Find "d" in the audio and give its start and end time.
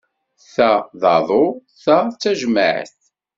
1.01-1.03, 2.11-2.13